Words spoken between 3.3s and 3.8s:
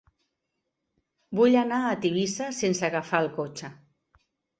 cotxe.